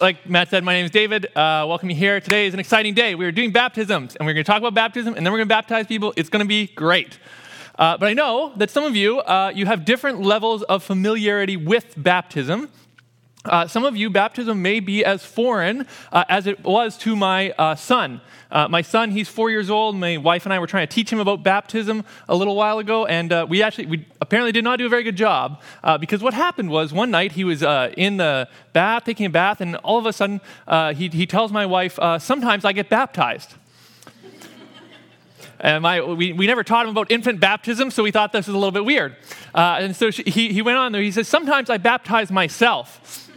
[0.00, 1.26] Like Matt said, my name is David.
[1.34, 2.20] Uh, welcome you here.
[2.20, 3.16] Today is an exciting day.
[3.16, 5.52] We're doing baptisms, and we're going to talk about baptism, and then we're going to
[5.52, 6.14] baptize people.
[6.16, 7.18] It's going to be great.
[7.76, 11.56] Uh, but I know that some of you, uh, you have different levels of familiarity
[11.56, 12.68] with baptism.
[13.44, 17.50] Uh, some of you, baptism may be as foreign uh, as it was to my
[17.52, 18.20] uh, son.
[18.50, 19.94] Uh, my son, he's four years old.
[19.94, 23.06] My wife and I were trying to teach him about baptism a little while ago,
[23.06, 26.20] and uh, we actually, we apparently did not do a very good job uh, because
[26.20, 27.62] what happened was one night he was
[27.96, 30.40] in the bath, taking a bath, and all of a sudden
[30.96, 33.54] he, he tells my wife, Sometimes I get baptized.
[35.60, 38.54] And my, we, we never taught him about infant baptism, so we thought this was
[38.54, 39.16] a little bit weird.
[39.54, 41.02] and so she, he, he went on there.
[41.02, 43.27] He says, Sometimes I baptize myself.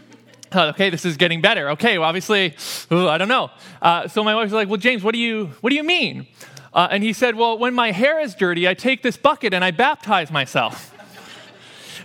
[0.53, 1.71] Okay, this is getting better.
[1.71, 2.55] Okay, well, obviously,
[2.91, 3.51] ooh, I don't know.
[3.81, 6.27] Uh, so my wife was like, well, James, what do you, what do you mean?
[6.73, 9.63] Uh, and he said, well, when my hair is dirty, I take this bucket and
[9.63, 10.95] I baptize myself.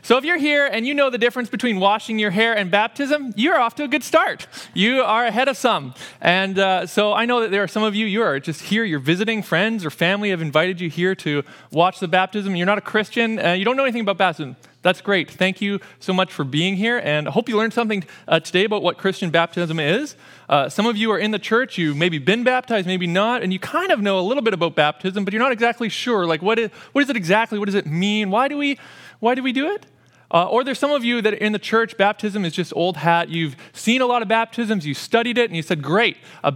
[0.07, 3.35] So if you're here and you know the difference between washing your hair and baptism,
[3.37, 4.47] you're off to a good start.
[4.73, 5.95] You are ahead of some.
[6.21, 8.85] And uh, so I know that there are some of you, you are just here,
[8.85, 12.55] you're visiting, friends or family have invited you here to watch the baptism.
[12.55, 14.55] You're not a Christian, uh, you don't know anything about baptism.
[14.87, 15.29] That's great.
[15.29, 18.63] Thank you so much for being here, and I hope you learned something uh, today
[18.63, 20.15] about what Christian baptism is.
[20.49, 23.53] Uh, some of you are in the church, you've maybe been baptized, maybe not, and
[23.53, 26.25] you kind of know a little bit about baptism, but you're not exactly sure.
[26.25, 27.59] Like, what is, what is it exactly?
[27.59, 28.31] What does it mean?
[28.31, 28.79] Why do we,
[29.19, 29.87] why do, we do it?
[30.31, 33.29] Uh, or there's some of you that in the church, baptism is just old hat.
[33.29, 36.53] You've seen a lot of baptisms, you studied it, and you said, Great, a,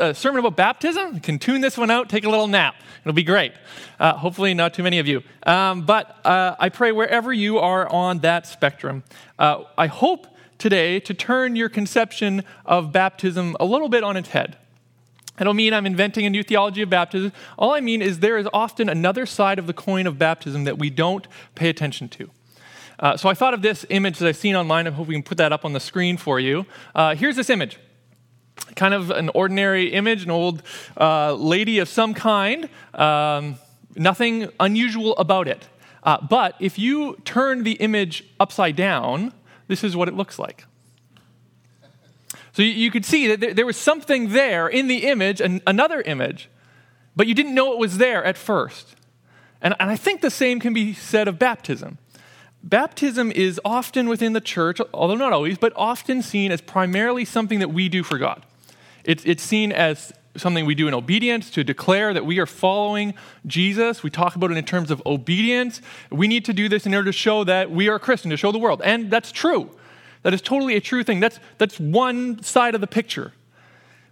[0.00, 1.14] a sermon about baptism?
[1.14, 2.74] You can tune this one out, take a little nap.
[3.02, 3.52] It'll be great.
[3.98, 5.22] Uh, hopefully, not too many of you.
[5.44, 9.04] Um, but uh, I pray wherever you are on that spectrum,
[9.38, 10.26] uh, I hope
[10.58, 14.56] today to turn your conception of baptism a little bit on its head.
[15.38, 17.32] I don't mean I'm inventing a new theology of baptism.
[17.58, 20.78] All I mean is there is often another side of the coin of baptism that
[20.78, 22.30] we don't pay attention to.
[23.02, 24.86] Uh, so I thought of this image that I've seen online.
[24.86, 26.66] I hope we can put that up on the screen for you.
[26.94, 27.76] Uh, here's this image.
[28.76, 30.62] Kind of an ordinary image, an old
[30.96, 32.68] uh, lady of some kind.
[32.94, 33.56] Um,
[33.96, 35.66] nothing unusual about it.
[36.04, 39.32] Uh, but if you turn the image upside down,
[39.66, 40.64] this is what it looks like.
[42.52, 45.60] So you, you could see that there, there, was something there in the image, and
[45.66, 46.48] another image,
[47.16, 48.94] but you didn't know it was there at first.
[49.60, 51.98] And, and I think the same can be said of baptism
[52.62, 57.58] baptism is often within the church, although not always, but often seen as primarily something
[57.58, 58.44] that we do for God.
[59.04, 63.14] It's, it's seen as something we do in obedience to declare that we are following
[63.46, 64.02] Jesus.
[64.02, 65.82] We talk about it in terms of obedience.
[66.10, 68.36] We need to do this in order to show that we are a Christian, to
[68.36, 68.80] show the world.
[68.82, 69.70] And that's true.
[70.22, 71.20] That is totally a true thing.
[71.20, 73.32] That's, that's one side of the picture.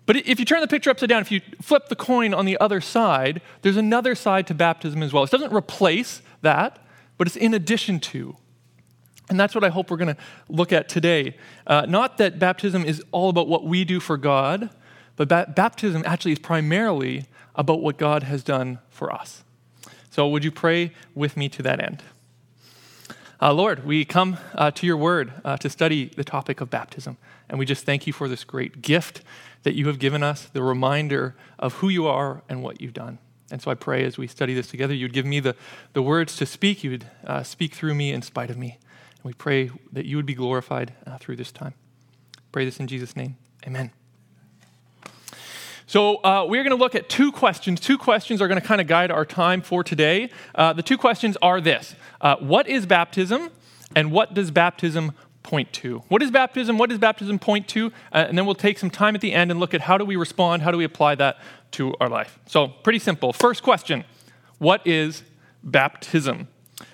[0.07, 2.59] But if you turn the picture upside down, if you flip the coin on the
[2.59, 5.23] other side, there's another side to baptism as well.
[5.23, 6.81] It doesn't replace that,
[7.21, 8.35] but it's in addition to.
[9.29, 11.37] And that's what I hope we're going to look at today.
[11.67, 14.71] Uh, not that baptism is all about what we do for God,
[15.17, 19.45] but ba- baptism actually is primarily about what God has done for us.
[20.09, 22.03] So, would you pray with me to that end?
[23.39, 27.19] Uh, Lord, we come uh, to your word uh, to study the topic of baptism.
[27.51, 29.21] And we just thank you for this great gift
[29.65, 33.19] that you have given us, the reminder of who you are and what you've done.
[33.51, 35.57] And so I pray as we study this together, you'd give me the,
[35.93, 36.85] the words to speak.
[36.85, 38.79] You would uh, speak through me in spite of me.
[39.17, 41.75] And we pray that you would be glorified uh, through this time.
[42.53, 43.37] Pray this in Jesus' name.
[43.67, 43.91] Amen.
[45.87, 47.81] So, uh, we're going to look at two questions.
[47.81, 50.31] Two questions are going to kind of guide our time for today.
[50.55, 53.51] Uh, the two questions are this uh, What is baptism,
[53.97, 55.13] and what does baptism
[55.43, 56.03] point to?
[56.09, 56.79] What is baptism?
[56.79, 57.93] What does baptism point to?
[58.13, 60.05] Uh, and then we'll take some time at the end and look at how do
[60.05, 61.39] we respond, how do we apply that
[61.73, 62.39] to our life.
[62.47, 63.33] So, pretty simple.
[63.33, 64.05] First question
[64.59, 65.23] What is
[65.63, 66.49] baptism?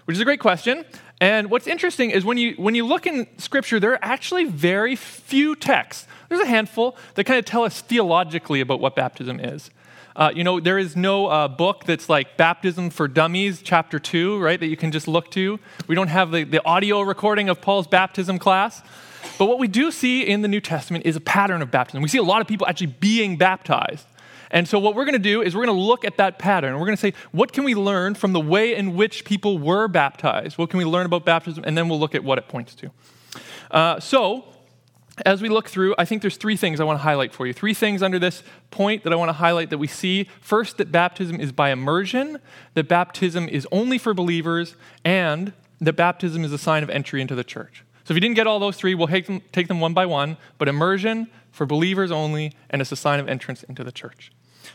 [0.05, 0.85] Which is a great question.
[1.21, 4.97] And what's interesting is when you, when you look in Scripture, there are actually very
[4.97, 6.07] few texts.
[6.29, 9.71] There's a handful that kind of tell us theologically about what baptism is.
[10.17, 14.39] Uh, you know, there is no uh, book that's like Baptism for Dummies, chapter 2,
[14.39, 15.61] right, that you can just look to.
[15.89, 18.81] We don't have the, the audio recording of Paul's baptism class.
[19.39, 22.01] But what we do see in the New Testament is a pattern of baptism.
[22.01, 24.07] We see a lot of people actually being baptized.
[24.51, 26.75] And so, what we're going to do is we're going to look at that pattern.
[26.75, 29.87] We're going to say, what can we learn from the way in which people were
[29.87, 30.57] baptized?
[30.57, 31.63] What can we learn about baptism?
[31.67, 32.91] And then we'll look at what it points to.
[33.71, 34.47] Uh, so,
[35.25, 37.53] as we look through, I think there's three things I want to highlight for you.
[37.55, 40.29] Three things under this point that I want to highlight that we see.
[40.41, 42.39] First, that baptism is by immersion,
[42.75, 47.35] that baptism is only for believers, and that baptism is a sign of entry into
[47.35, 47.83] the church.
[48.05, 50.07] So, if you didn't get all those three, we'll take them, take them one by
[50.07, 50.37] one.
[50.59, 54.31] But immersion, for believers only, and it's a sign of entrance into the church.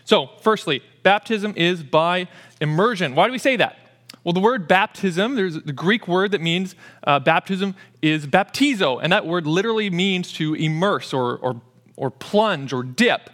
[0.05, 2.27] So, firstly, baptism is by
[2.59, 3.13] immersion.
[3.13, 3.77] Why do we say that?
[4.23, 9.12] Well, the word baptism, there's the Greek word that means uh, baptism is baptizo, and
[9.12, 11.62] that word literally means to immerse or, or,
[11.95, 13.31] or plunge or dip.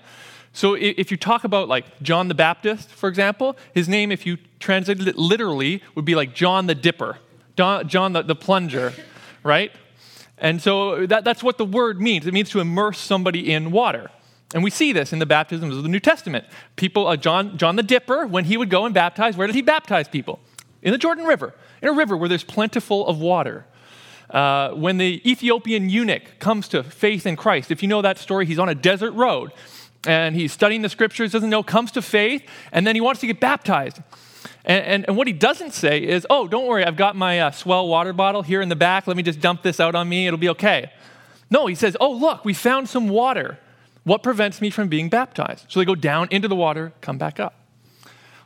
[0.54, 4.38] So if you talk about like John the Baptist, for example, his name, if you
[4.60, 7.18] translated it literally, would be like John the Dipper,
[7.56, 8.94] John the, the plunger,
[9.44, 9.72] right?
[10.40, 12.26] And so that, that's what the word means.
[12.26, 14.10] It means to immerse somebody in water.
[14.54, 16.46] And we see this in the baptisms of the New Testament.
[16.76, 19.62] People, uh, John, John the Dipper, when he would go and baptize, where did he
[19.62, 20.40] baptize people?
[20.82, 23.66] In the Jordan River, in a river where there's plentiful of water.
[24.30, 28.46] Uh, when the Ethiopian eunuch comes to faith in Christ, if you know that story,
[28.46, 29.52] he's on a desert road
[30.06, 33.28] and he's studying the scriptures, doesn't know, comes to faith, and then he wants to
[33.28, 34.02] get baptized.
[34.64, 37.52] And, and, and what he doesn't say is, oh, don't worry, I've got my uh,
[37.52, 39.08] swell water bottle here in the back.
[39.08, 40.92] Let me just dump this out on me, it'll be okay.
[41.50, 43.58] No, he says, oh, look, we found some water.
[44.04, 45.66] What prevents me from being baptized?
[45.70, 47.57] So they go down into the water, come back up.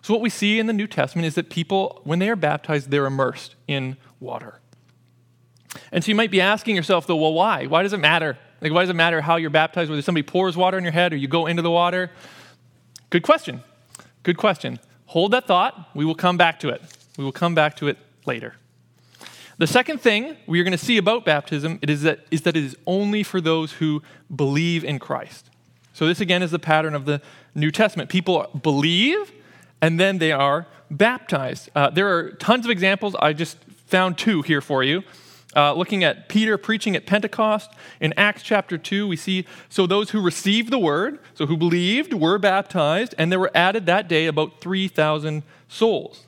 [0.01, 2.89] So, what we see in the New Testament is that people, when they are baptized,
[2.89, 4.59] they're immersed in water.
[5.92, 7.65] And so you might be asking yourself, though, well, why?
[7.65, 8.38] Why does it matter?
[8.62, 11.13] Like, why does it matter how you're baptized, whether somebody pours water on your head
[11.13, 12.12] or you go into the water?
[13.09, 13.63] Good question.
[14.24, 14.80] Good question.
[15.07, 15.89] Hold that thought.
[15.95, 16.81] We will come back to it.
[17.18, 18.56] We will come back to it later.
[19.57, 22.56] The second thing we are going to see about baptism it is, that, is that
[22.56, 24.01] it is only for those who
[24.33, 25.50] believe in Christ.
[25.94, 27.21] So, this again is the pattern of the
[27.53, 28.09] New Testament.
[28.09, 29.31] People believe
[29.81, 31.69] and then they are baptized.
[31.75, 33.15] Uh, there are tons of examples.
[33.15, 33.57] I just
[33.87, 35.03] found two here for you.
[35.53, 40.11] Uh, looking at Peter preaching at Pentecost in Acts chapter 2, we see so those
[40.11, 44.27] who received the word, so who believed, were baptized, and there were added that day
[44.27, 46.25] about 3,000 souls.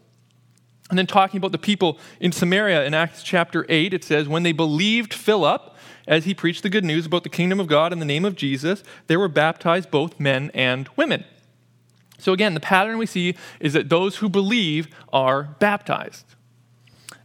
[0.90, 4.44] And then talking about the people in Samaria in Acts chapter 8, it says, When
[4.44, 5.74] they believed Philip
[6.06, 8.36] as he preached the good news about the kingdom of God in the name of
[8.36, 11.24] Jesus, there were baptized both men and women.
[12.18, 16.26] So again, the pattern we see is that those who believe are baptized.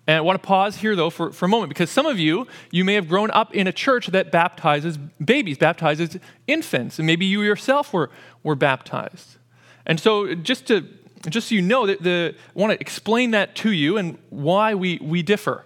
[0.08, 2.46] And I want to pause here, though, for, for a moment, because some of you,
[2.70, 7.26] you may have grown up in a church that baptizes babies, baptizes infants, and maybe
[7.26, 8.08] you yourself were,
[8.42, 9.36] were baptized.
[9.84, 10.86] And so, just to
[11.28, 14.74] just so you know, that the, I want to explain that to you and why
[14.74, 15.64] we, we differ.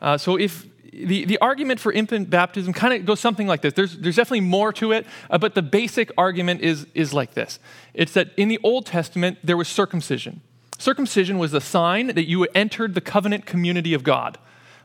[0.00, 3.72] Uh, so, if the, the argument for infant baptism kind of goes something like this.
[3.72, 7.58] There's, there's definitely more to it, uh, but the basic argument is, is like this
[7.94, 10.42] it's that in the Old Testament, there was circumcision.
[10.78, 14.38] Circumcision was the sign that you entered the covenant community of God.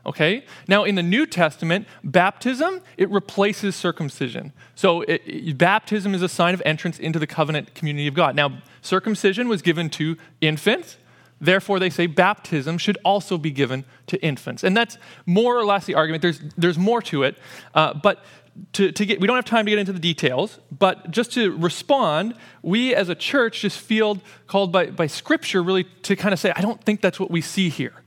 [0.06, 0.44] Okay?
[0.66, 4.52] Now, in the New Testament, baptism, it replaces circumcision.
[4.74, 8.34] So, it, it, baptism is a sign of entrance into the covenant community of God.
[8.34, 10.96] Now, circumcision was given to infants.
[11.40, 14.64] Therefore, they say baptism should also be given to infants.
[14.64, 16.22] And that's more or less the argument.
[16.22, 17.38] There's, there's more to it.
[17.74, 18.24] Uh, but
[18.72, 21.56] to, to get, we don't have time to get into the details, but just to
[21.56, 26.40] respond, we as a church just feel called by, by Scripture really to kind of
[26.40, 28.02] say, I don't think that's what we see here.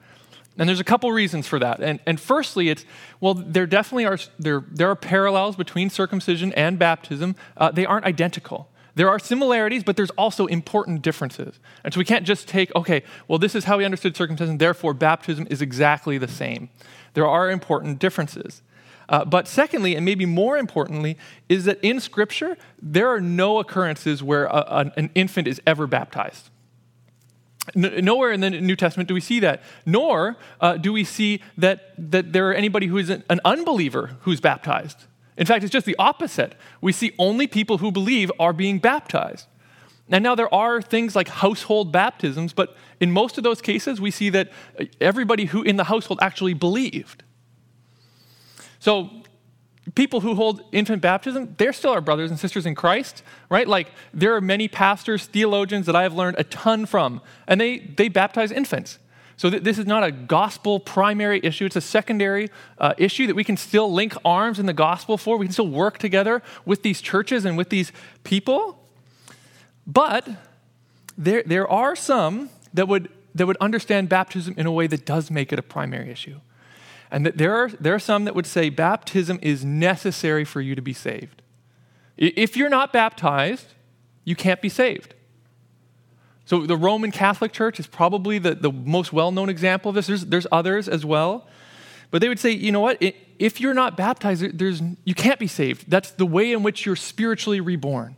[0.57, 1.79] And there's a couple reasons for that.
[1.79, 2.85] And, and firstly, it's,
[3.21, 7.35] well, there definitely are, there, there are parallels between circumcision and baptism.
[7.55, 8.69] Uh, they aren't identical.
[8.95, 11.59] There are similarities, but there's also important differences.
[11.83, 14.93] And so we can't just take, okay, well, this is how we understood circumcision, therefore
[14.93, 16.69] baptism is exactly the same.
[17.13, 18.61] There are important differences.
[19.09, 21.17] Uh, but secondly, and maybe more importantly,
[21.49, 26.49] is that in Scripture, there are no occurrences where a, an infant is ever baptized.
[27.75, 31.93] Nowhere in the New Testament do we see that, nor uh, do we see that,
[31.97, 35.05] that there are anybody who is an unbeliever who's baptized.
[35.37, 36.55] In fact, it's just the opposite.
[36.81, 39.47] We see only people who believe are being baptized.
[40.09, 44.11] And now there are things like household baptisms, but in most of those cases, we
[44.11, 44.51] see that
[44.99, 47.23] everybody who in the household actually believed.
[48.79, 49.09] So,
[49.95, 53.67] people who hold infant baptism, they're still our brothers and sisters in Christ, right?
[53.67, 57.79] Like, there are many pastors, theologians that I have learned a ton from, and they,
[57.79, 58.99] they baptize infants.
[59.41, 63.35] So, th- this is not a gospel primary issue, it's a secondary uh, issue that
[63.35, 65.35] we can still link arms in the gospel for.
[65.35, 67.91] We can still work together with these churches and with these
[68.23, 68.87] people.
[69.87, 70.29] But
[71.17, 75.31] there, there are some that would, that would understand baptism in a way that does
[75.31, 76.39] make it a primary issue.
[77.09, 80.75] And that there are, there are some that would say baptism is necessary for you
[80.75, 81.41] to be saved.
[82.15, 83.73] If you're not baptized,
[84.23, 85.15] you can't be saved.
[86.51, 90.07] So the Roman Catholic Church is probably the, the most well known example of this.
[90.07, 91.47] There's, there's others as well.
[92.09, 93.01] But they would say, you know what?
[93.39, 95.89] If you're not baptized, there's, you can't be saved.
[95.89, 98.17] That's the way in which you're spiritually reborn.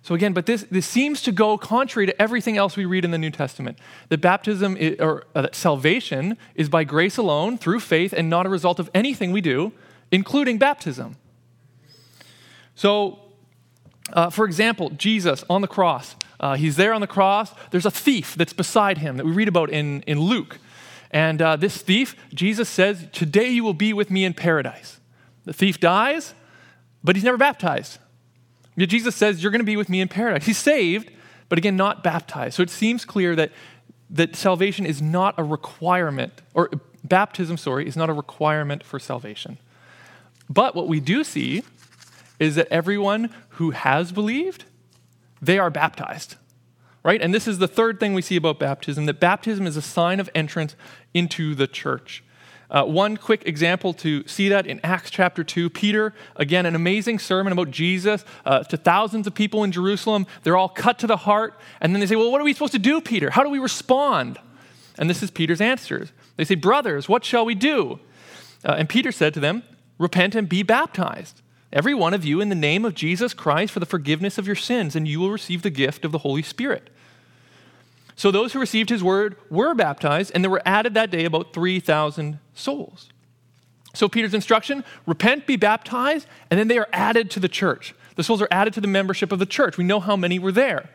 [0.00, 3.10] So again, but this, this seems to go contrary to everything else we read in
[3.10, 3.78] the New Testament.
[4.08, 8.46] That baptism is, or uh, that salvation is by grace alone, through faith, and not
[8.46, 9.72] a result of anything we do,
[10.10, 11.16] including baptism.
[12.74, 13.18] So,
[14.14, 17.52] uh, for example, Jesus on the cross, Uh, he's there on the cross.
[17.70, 20.58] There's a thief that's beside him that we read about in, in Luke.
[21.10, 24.98] And uh, this thief, Jesus says, Today you will be with me in paradise.
[25.44, 26.34] The thief dies,
[27.04, 27.98] but he's never baptized.
[28.76, 30.46] Yet Jesus says, You're going to be with me in paradise.
[30.46, 31.10] He's saved,
[31.48, 32.56] but again, not baptized.
[32.56, 33.52] So it seems clear that,
[34.10, 36.70] that salvation is not a requirement, or
[37.04, 39.58] baptism, sorry, is not a requirement for salvation.
[40.48, 41.62] But what we do see
[42.40, 44.64] is that everyone who has believed,
[45.46, 46.36] they are baptized.
[47.02, 47.20] Right?
[47.20, 50.20] And this is the third thing we see about baptism that baptism is a sign
[50.20, 50.74] of entrance
[51.12, 52.24] into the church.
[52.70, 55.68] Uh, one quick example to see that in Acts chapter 2.
[55.70, 60.26] Peter, again, an amazing sermon about Jesus uh, to thousands of people in Jerusalem.
[60.42, 61.60] They're all cut to the heart.
[61.80, 63.30] And then they say, Well, what are we supposed to do, Peter?
[63.30, 64.38] How do we respond?
[64.98, 66.10] And this is Peter's answers.
[66.36, 68.00] They say, Brothers, what shall we do?
[68.64, 69.62] Uh, and Peter said to them,
[69.98, 71.42] Repent and be baptized,
[71.74, 74.56] every one of you, in the name of Jesus Christ for the forgiveness of your
[74.56, 76.88] sins, and you will receive the gift of the Holy Spirit.
[78.16, 81.52] So those who received his word were baptized, and there were added that day about
[81.52, 83.10] 3,000 souls.
[83.92, 87.94] So Peter's instruction repent, be baptized, and then they are added to the church.
[88.16, 89.76] The souls are added to the membership of the church.
[89.76, 90.90] We know how many were there.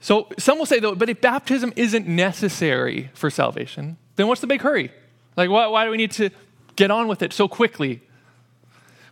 [0.00, 4.46] So some will say, though, but if baptism isn't necessary for salvation, then what's the
[4.46, 4.92] big hurry?
[5.36, 6.30] Like, why, why do we need to
[6.76, 8.02] get on with it so quickly?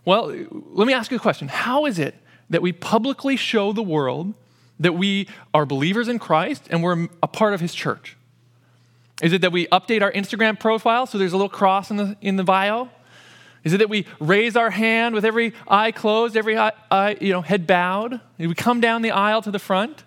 [0.05, 2.15] Well, let me ask you a question How is it
[2.51, 4.35] that we publicly show the world
[4.81, 8.17] that we are believers in Christ and we're a part of his church?
[9.23, 12.17] Is it that we update our Instagram profile so there's a little cross in the,
[12.21, 12.91] in the bio?
[13.63, 17.43] Is it that we raise our hand with every eye closed, every eye, you know,
[17.43, 18.21] head bowed?
[18.39, 20.03] We come down the aisle to the front?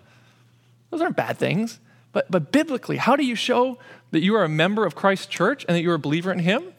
[0.90, 1.80] Those aren't bad things.
[2.12, 3.78] But, but biblically, how do you show
[4.10, 6.74] that you are a member of Christ's church and that you're a believer in Him?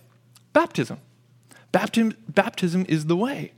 [0.54, 1.00] Baptism.
[1.78, 3.52] Baptism, baptism is the way.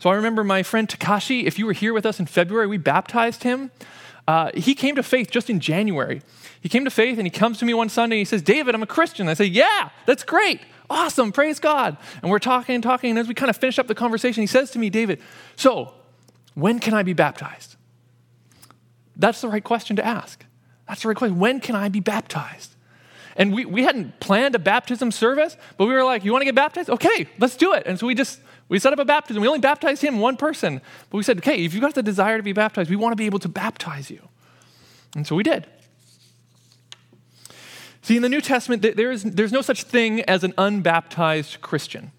[0.00, 2.78] So I remember my friend Takashi, if you were here with us in February, we
[2.78, 3.70] baptized him.
[4.26, 6.20] Uh, he came to faith just in January.
[6.60, 8.74] He came to faith and he comes to me one Sunday and he says, David,
[8.74, 9.28] I'm a Christian.
[9.28, 10.60] I say, Yeah, that's great.
[10.90, 11.30] Awesome.
[11.30, 11.96] Praise God.
[12.22, 13.10] And we're talking and talking.
[13.10, 15.20] And as we kind of finish up the conversation, he says to me, David,
[15.54, 15.94] so
[16.54, 17.76] when can I be baptized?
[19.14, 20.44] That's the right question to ask.
[20.88, 21.38] That's the right question.
[21.38, 22.75] When can I be baptized?
[23.36, 26.46] And we, we hadn't planned a baptism service, but we were like, you want to
[26.46, 26.90] get baptized?
[26.90, 27.84] Okay, let's do it.
[27.86, 29.40] And so we just, we set up a baptism.
[29.40, 30.80] We only baptized him, one person.
[31.10, 33.16] But we said, okay, if you've got the desire to be baptized, we want to
[33.16, 34.20] be able to baptize you.
[35.14, 35.66] And so we did.
[38.02, 42.12] See, in the New Testament, there is, there's no such thing as an unbaptized Christian.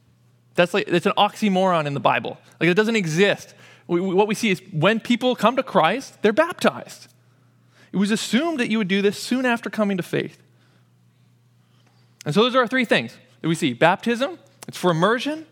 [0.56, 2.38] That's like, it's an oxymoron in the Bible.
[2.60, 3.54] Like, it doesn't exist
[3.88, 7.08] we, what we see is when people come to Christ, they're baptized.
[7.92, 10.44] It was assumed that you would do this soon after coming to faith.
[12.28, 15.46] And so those are our three things that we see baptism, it's for immersion,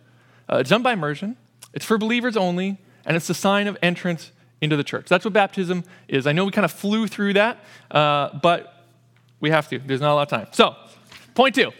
[0.51, 1.37] uh, it's done by immersion,
[1.73, 5.07] it's for believers only, and it's the sign of entrance into the church.
[5.07, 6.27] That's what baptism is.
[6.27, 7.59] I know we kind of flew through that,
[7.91, 8.87] uh, but
[9.39, 9.79] we have to.
[9.79, 10.49] There's not a lot of time.
[10.51, 10.75] So,
[11.33, 11.71] point two.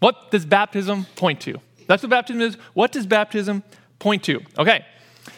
[0.00, 1.60] What does baptism point to?
[1.86, 2.56] That's what baptism is.
[2.72, 3.62] What does baptism
[4.00, 4.40] point to?
[4.58, 4.84] Okay,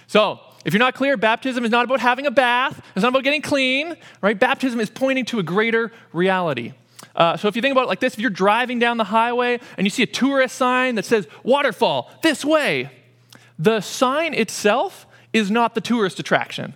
[0.06, 3.22] so, if you're not clear, baptism is not about having a bath, it's not about
[3.22, 4.40] getting clean, right?
[4.40, 6.72] Baptism is pointing to a greater reality.
[7.16, 9.58] Uh, so, if you think about it like this, if you're driving down the highway
[9.78, 12.90] and you see a tourist sign that says waterfall this way,
[13.58, 16.75] the sign itself is not the tourist attraction,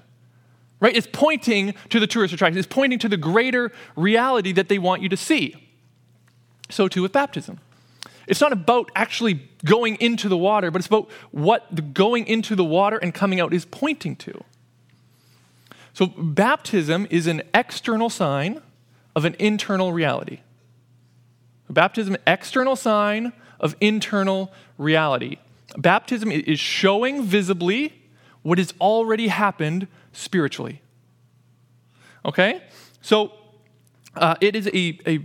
[0.81, 0.97] right?
[0.97, 5.03] It's pointing to the tourist attraction, it's pointing to the greater reality that they want
[5.03, 5.57] you to see.
[6.71, 7.61] So, too with baptism.
[8.27, 12.55] It's not about actually going into the water, but it's about what the going into
[12.55, 14.43] the water and coming out is pointing to.
[15.93, 18.63] So, baptism is an external sign
[19.15, 20.41] of an internal reality.
[21.69, 25.39] Baptism, external sign of internal reality.
[25.77, 27.93] Baptism is showing visibly
[28.43, 30.81] what has already happened spiritually.
[32.25, 32.63] Okay?
[33.03, 33.33] So,
[34.17, 35.21] uh, it is a, a,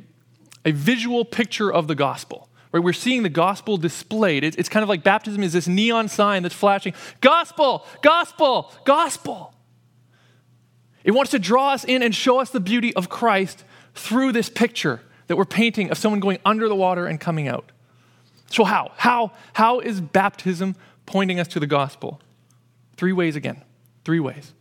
[0.64, 2.50] a visual picture of the gospel.
[2.72, 2.84] Right?
[2.84, 4.44] We're seeing the gospel displayed.
[4.44, 9.54] It's, it's kind of like baptism is this neon sign that's flashing gospel, gospel, gospel.
[11.04, 13.64] It wants to draw us in and show us the beauty of Christ
[13.96, 17.72] through this picture that we're painting of someone going under the water and coming out.
[18.52, 18.92] So, how?
[18.98, 20.76] How, how is baptism
[21.06, 22.22] pointing us to the gospel?
[22.98, 23.64] Three ways again.
[24.04, 24.54] Three ways.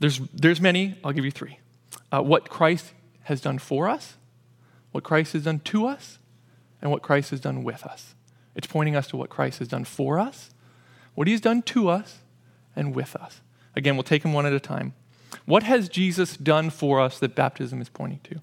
[0.00, 1.58] There's, there's many, I'll give you three.
[2.10, 4.16] Uh, what Christ has done for us,
[4.90, 6.18] what Christ has done to us,
[6.80, 8.14] and what Christ has done with us.
[8.56, 10.50] It's pointing us to what Christ has done for us,
[11.14, 12.18] what he's done to us,
[12.74, 13.40] and with us.
[13.76, 14.94] Again, we'll take them one at a time.
[15.46, 18.40] What has Jesus done for us that baptism is pointing to?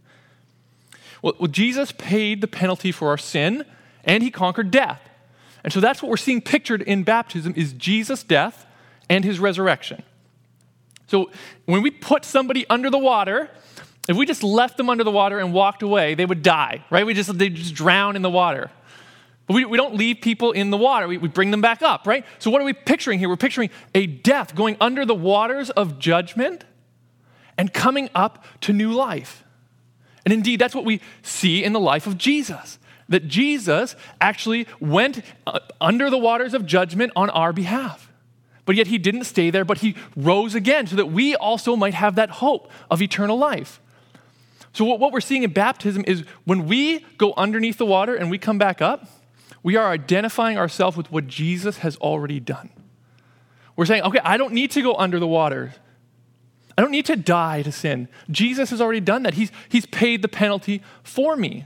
[1.21, 3.65] Well, Jesus paid the penalty for our sin,
[4.03, 5.01] and he conquered death.
[5.63, 8.65] And so that's what we're seeing pictured in baptism is Jesus' death
[9.09, 10.03] and his resurrection.
[11.07, 11.31] So
[11.65, 13.49] when we put somebody under the water,
[14.07, 17.05] if we just left them under the water and walked away, they would die, right?
[17.05, 18.71] We just, they just drown in the water.
[19.47, 22.05] But we, we don't leave people in the water, we, we bring them back up,
[22.05, 22.23] right?
[22.37, 23.27] So what are we picturing here?
[23.27, 26.63] We're picturing a death going under the waters of judgment
[27.57, 29.43] and coming up to new life.
[30.29, 32.77] And indeed, that's what we see in the life of Jesus.
[33.07, 38.11] That Jesus actually went uh, under the waters of judgment on our behalf.
[38.63, 41.95] But yet he didn't stay there, but he rose again so that we also might
[41.95, 43.81] have that hope of eternal life.
[44.71, 48.29] So, what, what we're seeing in baptism is when we go underneath the water and
[48.29, 49.07] we come back up,
[49.63, 52.69] we are identifying ourselves with what Jesus has already done.
[53.75, 55.73] We're saying, okay, I don't need to go under the water.
[56.79, 58.07] I don't need to die to sin.
[58.31, 59.33] Jesus has already done that.
[59.33, 61.65] He's, he's paid the penalty for me.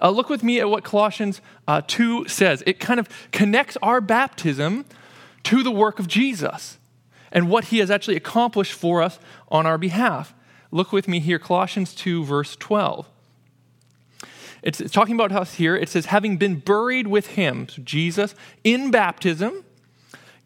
[0.00, 2.62] Uh, look with me at what Colossians uh, 2 says.
[2.64, 4.84] It kind of connects our baptism
[5.42, 6.78] to the work of Jesus
[7.32, 10.32] and what he has actually accomplished for us on our behalf.
[10.70, 13.04] Look with me here, Colossians 2, verse 12.
[14.62, 15.74] It's, it's talking about us here.
[15.74, 19.64] It says, having been buried with him, so Jesus, in baptism,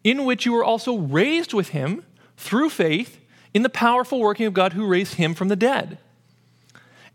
[0.03, 2.03] in which you were also raised with him
[2.35, 3.19] through faith
[3.53, 5.97] in the powerful working of God who raised him from the dead.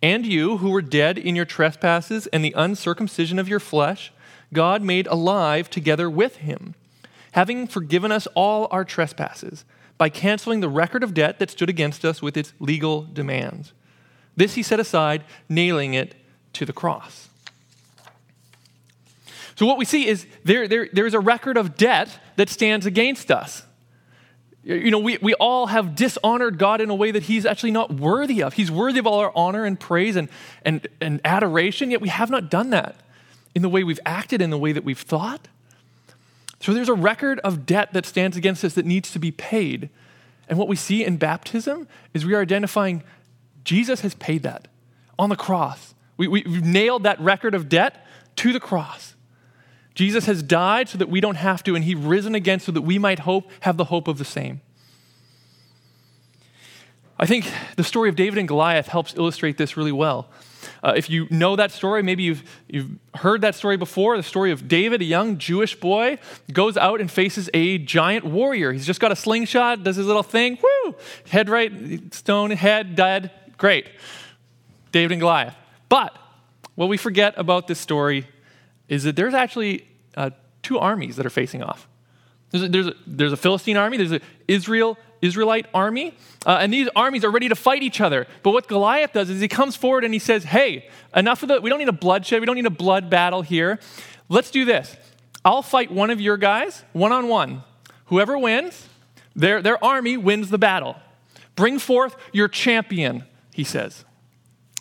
[0.00, 4.12] And you, who were dead in your trespasses and the uncircumcision of your flesh,
[4.52, 6.74] God made alive together with him
[7.32, 9.64] having forgiven us all our trespasses
[9.96, 13.72] by canceling the record of debt that stood against us with its legal demands.
[14.36, 16.14] This he set aside, nailing it
[16.54, 17.28] to the cross.
[19.56, 23.30] So, what we see is there, there, there's a record of debt that stands against
[23.30, 23.64] us.
[24.68, 27.90] You know, we, we all have dishonored God in a way that He's actually not
[27.90, 28.52] worthy of.
[28.52, 30.28] He's worthy of all our honor and praise and,
[30.62, 32.96] and, and adoration, yet we have not done that
[33.54, 35.48] in the way we've acted, in the way that we've thought.
[36.60, 39.88] So there's a record of debt that stands against us that needs to be paid.
[40.50, 43.02] And what we see in baptism is we are identifying
[43.64, 44.68] Jesus has paid that
[45.18, 45.94] on the cross.
[46.18, 48.06] We, we, have nailed that record of debt
[48.36, 49.14] to the cross.
[49.98, 52.82] Jesus has died so that we don't have to, and he risen again so that
[52.82, 54.60] we might hope, have the hope of the same.
[57.18, 60.28] I think the story of David and Goliath helps illustrate this really well.
[60.84, 64.52] Uh, if you know that story, maybe you've, you've heard that story before the story
[64.52, 66.18] of David, a young Jewish boy,
[66.52, 68.70] goes out and faces a giant warrior.
[68.70, 70.94] He's just got a slingshot, does his little thing, whoo,
[71.28, 73.88] head right, stone, head, dead, great.
[74.92, 75.56] David and Goliath.
[75.88, 76.16] But
[76.76, 78.28] what we forget about this story
[78.88, 80.30] is that there's actually uh,
[80.62, 81.88] two armies that are facing off.
[82.50, 86.14] There's a, there's a, there's a Philistine army, there's an Israel Israelite army,
[86.46, 88.26] uh, and these armies are ready to fight each other.
[88.42, 91.60] But what Goliath does is he comes forward and he says, Hey, enough of the,
[91.60, 93.80] we don't need a bloodshed, we don't need a blood battle here.
[94.28, 94.96] Let's do this.
[95.44, 97.62] I'll fight one of your guys one on one.
[98.06, 98.88] Whoever wins,
[99.34, 100.96] their, their army wins the battle.
[101.56, 104.04] Bring forth your champion, he says.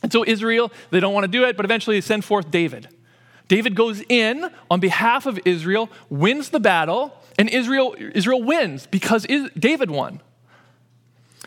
[0.04, 2.88] And so Israel, they don't want to do it, but eventually they send forth David.
[3.47, 9.25] David goes in on behalf of Israel, wins the battle, and Israel, Israel wins because
[9.57, 10.21] David won.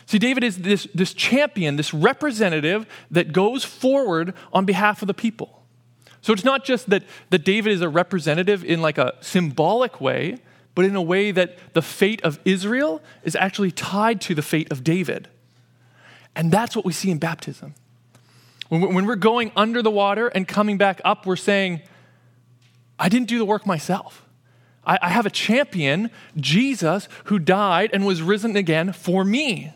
[0.05, 5.13] See, David is this, this champion, this representative that goes forward on behalf of the
[5.13, 5.63] people.
[6.21, 10.37] So it's not just that, that David is a representative in like a symbolic way,
[10.75, 14.71] but in a way that the fate of Israel is actually tied to the fate
[14.71, 15.27] of David.
[16.35, 17.73] And that's what we see in baptism.
[18.69, 21.81] When, when we're going under the water and coming back up, we're saying,
[23.01, 24.27] I didn't do the work myself.
[24.85, 29.73] I, I have a champion, Jesus, who died and was risen again for me.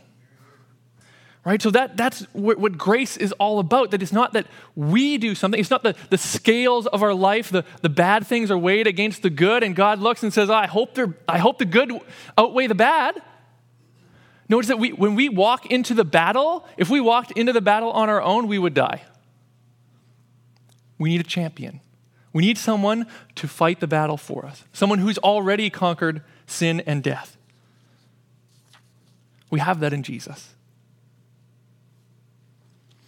[1.43, 1.59] Right?
[1.59, 5.33] So that, that's what, what, grace is all about that it's not that we do
[5.33, 5.59] something.
[5.59, 9.21] It's not the, the scales of our life the, the bad things are weighed against
[9.21, 11.91] the good and god looks and says i hope, I hope the good
[12.35, 13.21] outweigh the bad.
[14.49, 17.91] Notice that we, when we walk into the battle if we walked into the battle
[17.91, 19.03] on our own we would die.
[20.97, 21.79] We need a champion
[22.35, 27.01] we need someone to fight the battle for us someone who's already conquered sin and
[27.01, 27.37] death
[29.49, 30.55] we have that in jesus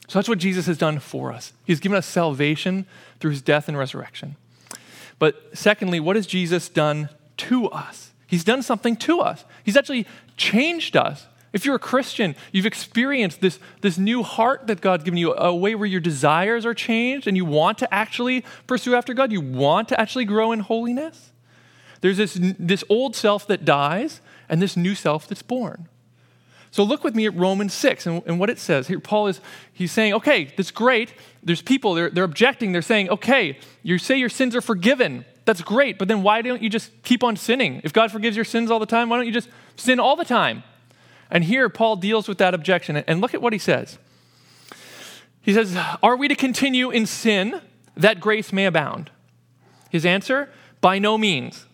[0.07, 1.53] so that's what Jesus has done for us.
[1.65, 2.85] He's given us salvation
[3.19, 4.37] through his death and resurrection.
[5.19, 8.11] But secondly, what has Jesus done to us?
[8.25, 9.43] He's done something to us.
[9.63, 11.27] He's actually changed us.
[11.53, 15.55] If you're a Christian, you've experienced this, this new heart that God's given you, a
[15.55, 19.31] way where your desires are changed and you want to actually pursue after God.
[19.31, 21.31] You want to actually grow in holiness.
[22.01, 25.87] There's this, this old self that dies and this new self that's born.
[26.69, 28.87] So look with me at Romans 6 and, and, what it says.
[28.87, 29.39] Here, Paul is
[29.73, 31.13] he's saying, okay, that's great.
[31.41, 32.71] There's people, they're, they're objecting.
[32.71, 35.25] They're saying, okay, you say your sins are forgiven.
[35.45, 37.79] That's great, but then why don't you just keep on sinning?
[37.85, 40.25] If God forgives your sins all the time, why don't you just sin all the
[40.25, 40.63] time?
[41.29, 42.97] And here, Paul deals with that objection.
[42.97, 43.97] And look at what he says.
[45.41, 47.61] He says, Are we to continue in sin
[47.95, 49.11] that grace may abound?
[49.89, 50.49] His answer,
[50.81, 51.65] By no means.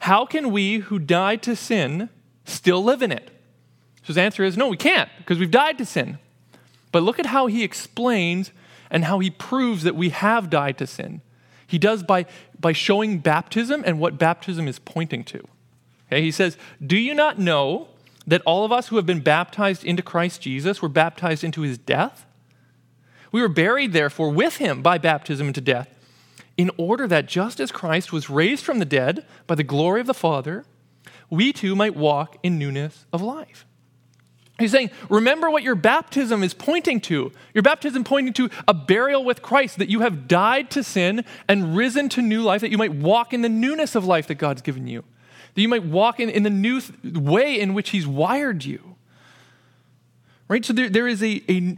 [0.00, 2.10] How can we who died to sin
[2.44, 3.30] still live in it?
[4.02, 6.18] So his answer is, No, we can't, because we've died to sin.
[6.92, 8.52] But look at how he explains
[8.90, 11.20] and how he proves that we have died to sin.
[11.66, 12.26] He does by,
[12.58, 15.42] by showing baptism and what baptism is pointing to.
[16.06, 17.88] Okay, he says, Do you not know
[18.26, 21.78] that all of us who have been baptized into Christ Jesus were baptized into his
[21.78, 22.26] death?
[23.32, 25.98] We were buried, therefore, with him by baptism into death,
[26.56, 30.06] in order that just as Christ was raised from the dead by the glory of
[30.06, 30.64] the Father,
[31.28, 33.66] we too might walk in newness of life.
[34.58, 37.30] He's saying, remember what your baptism is pointing to.
[37.52, 41.76] Your baptism pointing to a burial with Christ, that you have died to sin and
[41.76, 44.62] risen to new life, that you might walk in the newness of life that God's
[44.62, 45.04] given you
[45.56, 48.94] that you might walk in, in the new th- way in which He's wired you.
[50.48, 50.64] Right?
[50.64, 51.76] So there, there is a, a,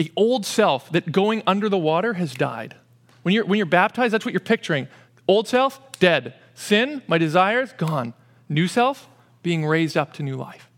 [0.00, 2.76] a old self that going under the water has died.
[3.22, 4.88] When you're, when you're baptized, that's what you're picturing.
[5.26, 6.34] Old self, dead.
[6.54, 8.14] Sin, my desires, gone.
[8.48, 9.08] New self,
[9.42, 10.70] being raised up to new life.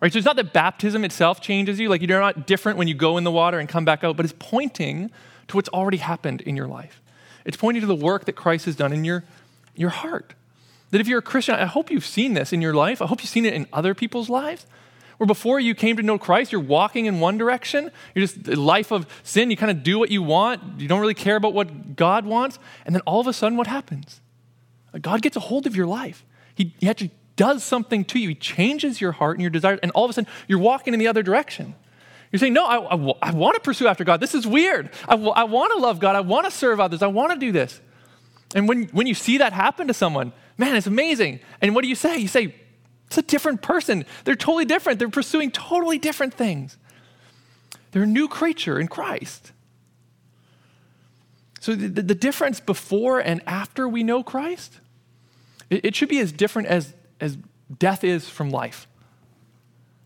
[0.00, 0.12] Right?
[0.12, 3.16] So it's not that baptism itself changes you, like you're not different when you go
[3.16, 5.10] in the water and come back out, but it's pointing
[5.48, 7.00] to what's already happened in your life.
[7.44, 9.24] It's pointing to the work that Christ has done in your,
[9.76, 10.34] your heart.
[10.94, 13.02] That if you're a Christian, I hope you've seen this in your life.
[13.02, 14.64] I hope you've seen it in other people's lives.
[15.16, 17.90] Where before you came to know Christ, you're walking in one direction.
[18.14, 19.50] You're just a life of sin.
[19.50, 20.78] You kind of do what you want.
[20.78, 22.60] You don't really care about what God wants.
[22.86, 24.20] And then all of a sudden, what happens?
[25.00, 26.24] God gets a hold of your life.
[26.54, 28.28] He, he actually does something to you.
[28.28, 29.80] He changes your heart and your desires.
[29.82, 31.74] And all of a sudden, you're walking in the other direction.
[32.30, 34.20] You're saying, No, I, I, I want to pursue after God.
[34.20, 34.90] This is weird.
[35.08, 36.14] I, I want to love God.
[36.14, 37.02] I want to serve others.
[37.02, 37.80] I want to do this.
[38.54, 41.40] And when, when you see that happen to someone, man, it's amazing.
[41.60, 42.18] And what do you say?
[42.18, 42.54] You say,
[43.06, 44.04] it's a different person.
[44.24, 44.98] They're totally different.
[44.98, 46.76] They're pursuing totally different things.
[47.90, 49.52] They're a new creature in Christ.
[51.60, 54.80] So the, the difference before and after we know Christ,
[55.70, 57.38] it, it should be as different as, as
[57.78, 58.86] death is from life.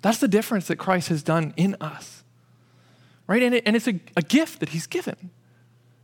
[0.02, 2.22] That's the difference that Christ has done in us.
[3.26, 3.42] Right?
[3.42, 5.30] And, it, and it's a, a gift that he's given.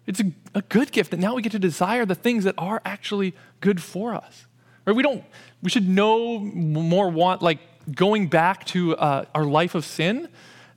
[0.07, 2.83] It's a, a good gift that now we get to desire the things that are
[2.85, 4.47] actually good for us.
[4.85, 4.95] Right?
[4.95, 5.25] We don't,
[5.63, 7.59] we should no more want like
[7.91, 10.29] going back to uh, our life of sin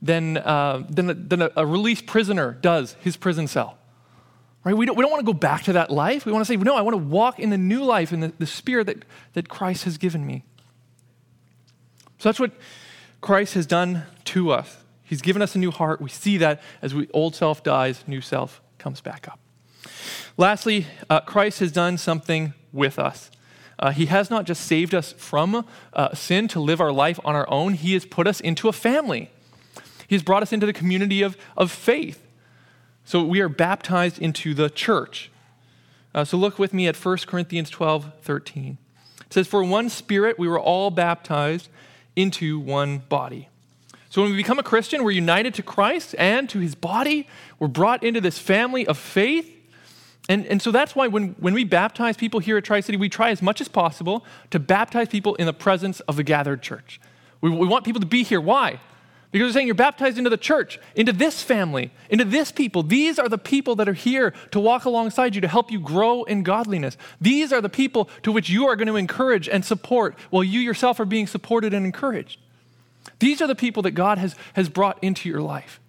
[0.02, 3.78] than, uh, than, a, than a, a released prisoner does his prison cell.
[4.64, 4.76] Right?
[4.76, 6.26] We don't, we don't want to go back to that life.
[6.26, 8.34] We want to say, no, I want to walk in the new life, in the,
[8.38, 10.44] the spirit that, that Christ has given me.
[12.18, 12.52] So that's what
[13.22, 14.84] Christ has done to us.
[15.04, 16.02] He's given us a new heart.
[16.02, 19.40] We see that as we old self dies, new self comes back up.
[20.38, 23.32] Lastly, uh, Christ has done something with us.
[23.80, 27.36] Uh, he has not just saved us from uh, sin to live our life on
[27.36, 29.30] our own, He has put us into a family.
[30.08, 32.26] He has brought us into the community of, of faith.
[33.04, 35.32] So we are baptized into the church.
[36.16, 38.78] Uh, so look with me at 1 Corinthians 12 13.
[39.26, 41.70] It says, For one spirit we were all baptized
[42.16, 43.50] into one body.
[44.18, 47.28] So when we become a Christian, we're united to Christ and to his body.
[47.60, 49.48] We're brought into this family of faith.
[50.28, 53.10] And, and so that's why when, when we baptize people here at Tri City, we
[53.10, 57.00] try as much as possible to baptize people in the presence of the gathered church.
[57.42, 58.42] We, we want people to be here.
[58.42, 58.80] Why?
[59.30, 62.82] Because we're saying you're baptized into the church, into this family, into this people.
[62.82, 66.24] These are the people that are here to walk alongside you, to help you grow
[66.24, 66.98] in godliness.
[67.22, 70.60] These are the people to which you are going to encourage and support while you
[70.60, 72.40] yourself are being supported and encouraged.
[73.20, 75.80] These are the people that God has, has brought into your life.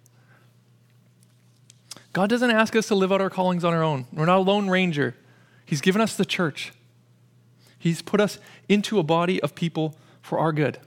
[2.13, 4.05] God doesn't ask us to live out our callings on our own.
[4.11, 5.15] We're not a lone ranger.
[5.65, 6.73] He's given us the church,
[7.77, 10.79] He's put us into a body of people for our good.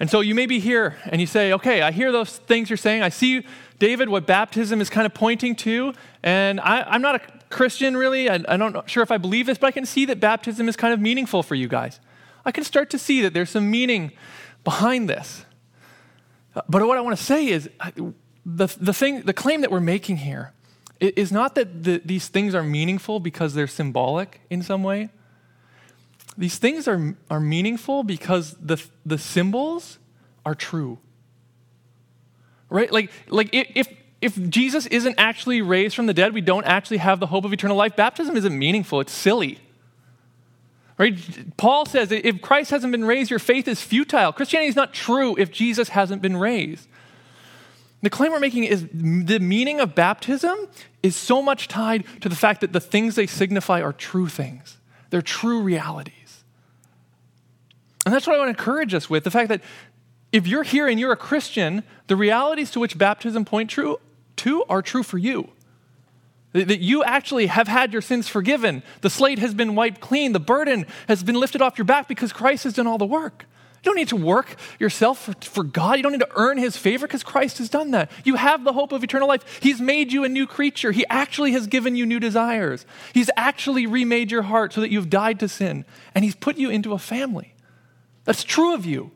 [0.00, 2.78] And so you may be here and you say, okay, I hear those things you're
[2.78, 3.02] saying.
[3.02, 3.44] I see,
[3.78, 5.92] David, what baptism is kind of pointing to.
[6.22, 8.30] And I, am not a Christian really.
[8.30, 10.76] I, I'm not sure if I believe this, but I can see that baptism is
[10.76, 12.00] kind of meaningful for you guys.
[12.44, 14.12] I can start to see that there's some meaning
[14.64, 15.44] behind this.
[16.54, 17.68] But what I want to say is
[18.44, 20.52] the, the, thing, the claim that we're making here
[20.98, 25.10] is not that the, these things are meaningful because they're symbolic in some way.
[26.36, 29.98] These things are, are meaningful because the, the symbols
[30.44, 30.98] are true.
[32.68, 32.92] Right?
[32.92, 33.88] Like, like if,
[34.20, 37.52] if Jesus isn't actually raised from the dead, we don't actually have the hope of
[37.52, 39.00] eternal life, baptism isn't meaningful.
[39.00, 39.58] It's silly.
[41.00, 41.56] Right?
[41.56, 44.34] Paul says if Christ hasn't been raised, your faith is futile.
[44.34, 46.86] Christianity is not true if Jesus hasn't been raised.
[48.02, 50.58] The claim we're making is the meaning of baptism
[51.02, 54.76] is so much tied to the fact that the things they signify are true things,
[55.08, 56.44] they're true realities.
[58.04, 59.62] And that's what I want to encourage us with the fact that
[60.32, 63.98] if you're here and you're a Christian, the realities to which baptism point true
[64.36, 65.48] to are true for you.
[66.52, 68.82] That you actually have had your sins forgiven.
[69.02, 70.32] The slate has been wiped clean.
[70.32, 73.46] The burden has been lifted off your back because Christ has done all the work.
[73.82, 75.96] You don't need to work yourself for, for God.
[75.96, 78.10] You don't need to earn his favor because Christ has done that.
[78.24, 79.60] You have the hope of eternal life.
[79.62, 80.92] He's made you a new creature.
[80.92, 82.84] He actually has given you new desires.
[83.14, 86.68] He's actually remade your heart so that you've died to sin, and he's put you
[86.68, 87.54] into a family.
[88.24, 89.12] That's true of you.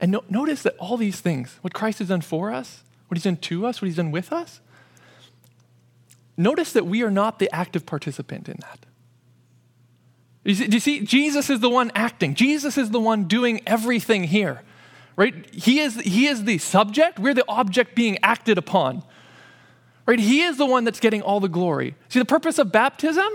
[0.00, 3.24] And no, notice that all these things, what Christ has done for us, what he's
[3.24, 4.60] done to us, what he's done with us,
[6.36, 8.86] notice that we are not the active participant in that.
[10.44, 11.00] Do you see?
[11.00, 12.34] Jesus is the one acting.
[12.34, 14.62] Jesus is the one doing everything here,
[15.16, 15.34] right?
[15.52, 17.18] He is, he is the subject.
[17.18, 19.02] We're the object being acted upon,
[20.06, 20.18] right?
[20.18, 21.96] He is the one that's getting all the glory.
[22.08, 23.28] See, the purpose of baptism?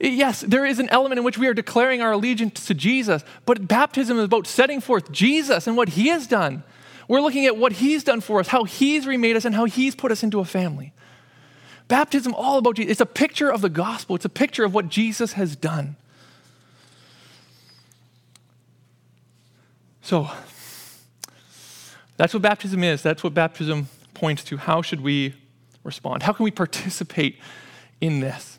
[0.00, 3.66] Yes, there is an element in which we are declaring our allegiance to Jesus, but
[3.66, 6.62] baptism is about setting forth Jesus and what he has done.
[7.08, 9.96] We're looking at what he's done for us, how he's remade us, and how he's
[9.96, 10.92] put us into a family.
[11.88, 12.92] Baptism, all about Jesus.
[12.92, 15.96] It's a picture of the gospel, it's a picture of what Jesus has done.
[20.02, 20.30] So,
[22.16, 23.02] that's what baptism is.
[23.02, 24.56] That's what baptism points to.
[24.58, 25.34] How should we
[25.84, 26.22] respond?
[26.22, 27.38] How can we participate
[28.00, 28.57] in this?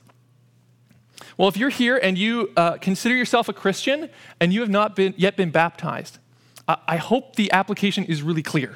[1.40, 4.10] Well, if you're here and you uh, consider yourself a Christian
[4.42, 6.20] and you have not been, yet been baptized,
[6.68, 8.76] I, I hope the application is really clear.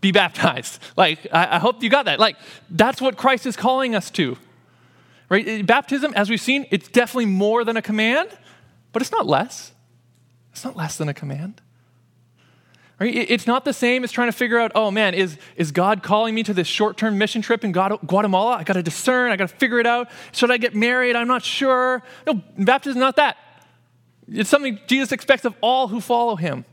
[0.00, 0.80] Be baptized.
[0.96, 2.18] Like, I, I hope you got that.
[2.18, 2.36] Like,
[2.70, 4.38] that's what Christ is calling us to.
[5.28, 5.64] Right?
[5.64, 8.30] Baptism, as we've seen, it's definitely more than a command,
[8.94, 9.72] but it's not less.
[10.52, 11.60] It's not less than a command.
[13.00, 13.14] Right?
[13.14, 16.34] It's not the same as trying to figure out, oh man, is, is God calling
[16.34, 18.56] me to this short term mission trip in Guatemala?
[18.56, 20.10] I got to discern, I got to figure it out.
[20.32, 21.14] Should I get married?
[21.14, 22.02] I'm not sure.
[22.26, 23.36] No, baptism is not that.
[24.26, 26.64] It's something Jesus expects of all who follow him.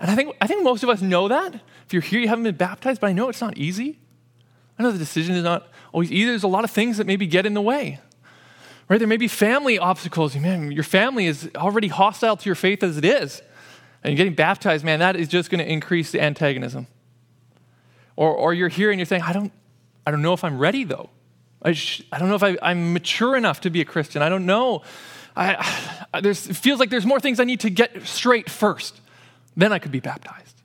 [0.00, 1.54] And I think, I think most of us know that.
[1.86, 3.98] If you're here, you haven't been baptized, but I know it's not easy.
[4.78, 6.26] I know the decision is not always easy.
[6.26, 8.00] There's a lot of things that maybe get in the way.
[8.88, 8.98] Right?
[8.98, 10.36] There may be family obstacles.
[10.36, 13.42] Man, your family is already hostile to your faith as it is.
[14.04, 16.86] And you're getting baptized, man, that is just going to increase the antagonism.
[18.14, 19.52] Or, or you're here and you're saying, I don't,
[20.06, 21.10] I don't know if I'm ready, though.
[21.62, 24.22] I, sh- I don't know if I, I'm mature enough to be a Christian.
[24.22, 24.82] I don't know.
[25.34, 29.00] I, I, there's, it feels like there's more things I need to get straight first.
[29.56, 30.62] Then I could be baptized.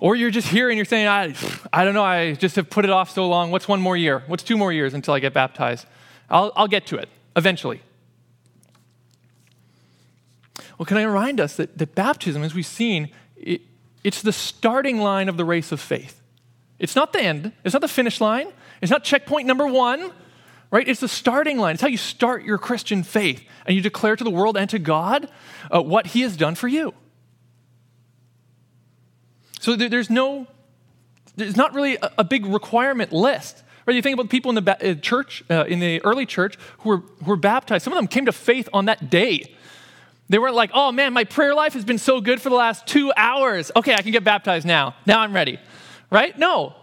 [0.00, 1.34] Or you're just here and you're saying, I,
[1.72, 3.50] I don't know, I just have put it off so long.
[3.50, 4.22] What's one more year?
[4.26, 5.86] What's two more years until I get baptized?
[6.30, 7.82] I'll, I'll get to it eventually.
[10.78, 13.62] Well, can I remind us that, that baptism, as we've seen, it,
[14.04, 16.22] it's the starting line of the race of faith.
[16.78, 20.12] It's not the end, it's not the finish line, it's not checkpoint number one,
[20.70, 20.86] right?
[20.86, 21.74] It's the starting line.
[21.74, 24.78] It's how you start your Christian faith and you declare to the world and to
[24.78, 25.28] God
[25.74, 26.94] uh, what He has done for you.
[29.60, 30.46] So there, there's no,
[31.36, 33.62] there's not really a, a big requirement list.
[33.88, 33.94] Right?
[33.94, 36.90] You think about people in the ba- uh, church, uh, in the early church, who
[36.90, 37.84] were, who were baptized.
[37.84, 39.54] Some of them came to faith on that day.
[40.28, 42.86] They weren't like, oh man, my prayer life has been so good for the last
[42.86, 43.72] two hours.
[43.74, 44.94] Okay, I can get baptized now.
[45.06, 45.58] Now I'm ready.
[46.10, 46.38] Right?
[46.38, 46.74] No.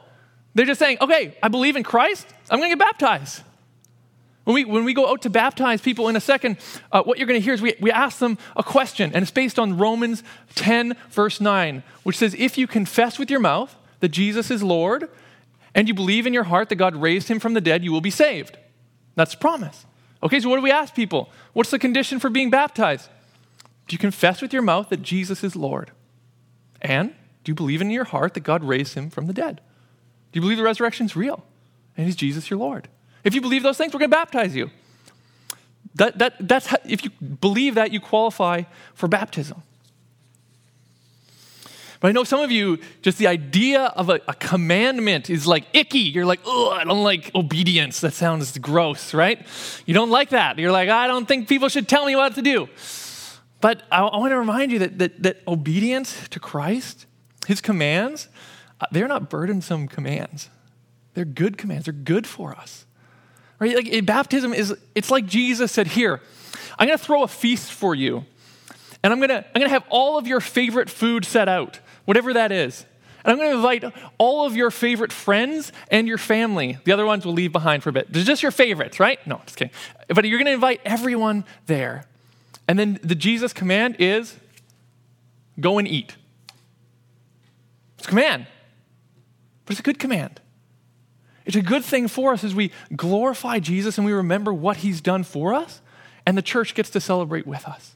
[0.56, 2.26] They're just saying, okay, I believe in Christ.
[2.50, 3.44] I'm going to get baptized.
[4.46, 6.58] When we, when we go out to baptize people in a second,
[6.92, 9.30] uh, what you're going to hear is we, we ask them a question, and it's
[9.30, 10.24] based on Romans
[10.56, 15.08] 10, verse 9, which says, If you confess with your mouth that Jesus is Lord
[15.76, 18.02] and you believe in your heart that God raised him from the dead, you will
[18.02, 18.58] be saved.
[19.16, 19.86] That's a promise.
[20.24, 21.30] Okay, so what do we ask people?
[21.54, 23.10] What's the condition for being baptized?
[23.88, 25.92] Do you confess with your mouth that Jesus is Lord?
[26.82, 29.62] And do you believe in your heart that God raised him from the dead?
[30.32, 31.44] Do you believe the resurrection is real?
[31.98, 32.88] And is Jesus your Lord?
[33.24, 34.72] If you believe those things, we're going to baptize you.
[35.96, 39.62] That, that, that's how, if you believe that, you qualify for baptism.
[42.00, 45.66] But I know some of you, just the idea of a, a commandment is like
[45.74, 46.00] icky.
[46.00, 48.02] You're like, oh, I don't like obedience.
[48.02, 49.46] That sounds gross, right?
[49.86, 50.60] You don't like that.
[50.60, 52.70] You're like, I don't think people should tell me what to do.
[53.62, 57.06] But I, I want to remind you that, that, that obedience to Christ,
[57.48, 58.28] his commands,
[58.80, 60.50] uh, they're not burdensome commands.
[61.14, 61.86] They're good commands.
[61.86, 62.86] They're good for us.
[63.58, 63.76] Right?
[63.76, 66.22] Like baptism is, it's like Jesus said, here,
[66.78, 68.26] I'm going to throw a feast for you.
[69.02, 72.34] And I'm to, I'm going to have all of your favorite food set out whatever
[72.34, 72.86] that is.
[73.24, 76.78] And I'm going to invite all of your favorite friends and your family.
[76.84, 78.14] The other ones we'll leave behind for a bit.
[78.14, 79.26] They're just your favorites, right?
[79.26, 79.74] No, just kidding.
[80.08, 82.06] But you're going to invite everyone there.
[82.68, 84.36] And then the Jesus command is
[85.60, 86.16] go and eat.
[87.98, 88.46] It's a command,
[89.66, 90.40] but it's a good command.
[91.46, 95.02] It's a good thing for us as we glorify Jesus and we remember what he's
[95.02, 95.82] done for us,
[96.26, 97.95] and the church gets to celebrate with us.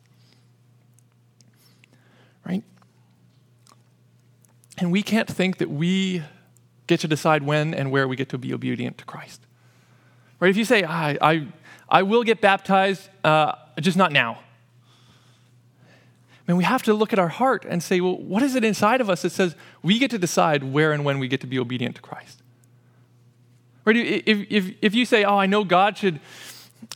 [4.79, 6.23] And we can't think that we
[6.87, 9.41] get to decide when and where we get to be obedient to Christ.
[10.39, 10.49] Right?
[10.49, 11.47] If you say, I, I,
[11.89, 14.39] I will get baptized, uh, just not now.
[16.47, 18.63] I mean, we have to look at our heart and say, well, what is it
[18.63, 21.47] inside of us that says we get to decide where and when we get to
[21.47, 22.41] be obedient to Christ?
[23.85, 23.97] Right?
[23.97, 26.19] If, if, if you say, oh, I know God should,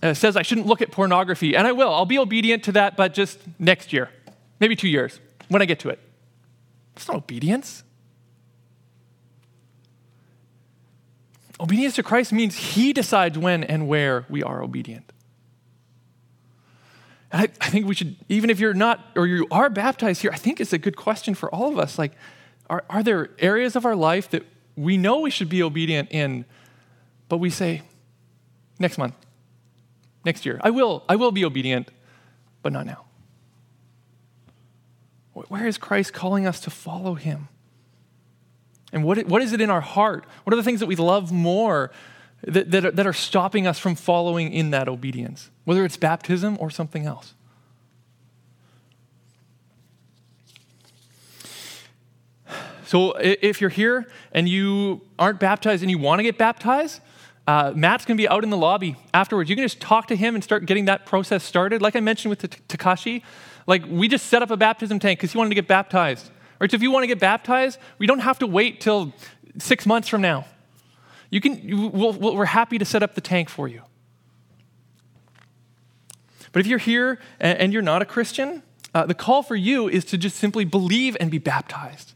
[0.01, 2.97] uh, says I shouldn't look at pornography, and I will, I'll be obedient to that,
[2.97, 4.09] but just next year,
[4.59, 5.19] maybe two years,
[5.49, 5.99] when I get to it.
[7.03, 7.83] That's not obedience.
[11.59, 15.11] Obedience to Christ means He decides when and where we are obedient.
[17.33, 20.37] I, I, think we should, even if you're not, or you are baptized here, I
[20.37, 21.99] think it's a good question for all of us.
[21.99, 22.13] Like,
[22.69, 24.45] are, are there areas of our life that
[24.77, 26.45] we know we should be obedient in,
[27.27, 27.81] but we say,
[28.79, 29.15] next month,
[30.23, 31.91] next year, I will, I will be obedient,
[32.61, 33.03] but not now?
[35.33, 37.47] Where is Christ calling us to follow him?
[38.91, 40.25] And what, what is it in our heart?
[40.43, 41.91] What are the things that we love more
[42.45, 46.57] that, that, are, that are stopping us from following in that obedience, whether it's baptism
[46.59, 47.33] or something else.
[52.85, 57.01] So if you're here and you aren't baptized and you want to get baptized,
[57.47, 59.49] uh, Matt's going to be out in the lobby afterwards.
[59.49, 61.81] You can just talk to him and start getting that process started.
[61.81, 63.23] Like I mentioned with Takashi,
[63.67, 66.29] like we just set up a baptism tank because he wanted to get baptized.
[66.59, 66.69] Right?
[66.69, 69.13] So if you want to get baptized, we don't have to wait till
[69.57, 70.45] six months from now.
[71.29, 73.81] You can, we'll, we're happy to set up the tank for you.
[76.51, 78.61] But if you're here and, you're not a Christian,
[78.93, 82.13] uh, the call for you is to just simply believe and be baptized,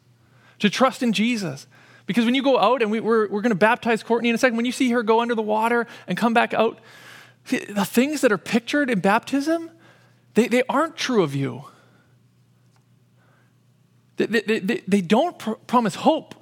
[0.60, 1.66] to trust in Jesus.
[2.06, 4.38] Because when you go out, and we, we're, we're going to baptize Courtney in a
[4.38, 6.80] second, when you see her go under the water and come back out,
[7.50, 9.72] the things that are pictured in baptism,
[10.38, 11.65] they, they aren't true of you.
[14.17, 16.36] They, they, they, they don't pr- promise hope.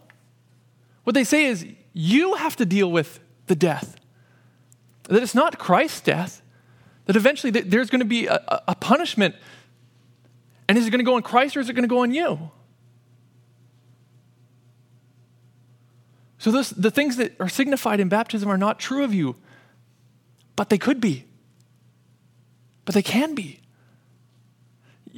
[1.05, 3.95] What they say is, you have to deal with the death.
[5.03, 6.41] That it's not Christ's death,
[7.05, 9.33] that eventually there's going to be a, a punishment.
[10.67, 12.13] And is it going to go on Christ or is it going to go on
[12.13, 12.51] you?
[16.37, 19.37] So, those, the things that are signified in baptism are not true of you,
[20.57, 21.23] but they could be.
[22.83, 23.61] But they can be.